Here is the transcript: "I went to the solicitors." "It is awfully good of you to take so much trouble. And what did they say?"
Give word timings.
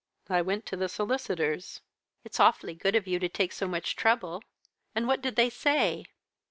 "I 0.31 0.41
went 0.41 0.65
to 0.65 0.75
the 0.75 0.89
solicitors." 0.89 1.81
"It 2.23 2.31
is 2.33 2.39
awfully 2.39 2.73
good 2.73 2.95
of 2.95 3.05
you 3.05 3.19
to 3.19 3.29
take 3.29 3.51
so 3.51 3.67
much 3.67 3.95
trouble. 3.95 4.43
And 4.95 5.07
what 5.07 5.21
did 5.21 5.35
they 5.35 5.51
say?" 5.51 6.05